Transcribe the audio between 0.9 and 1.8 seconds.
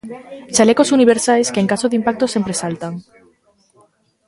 universais que en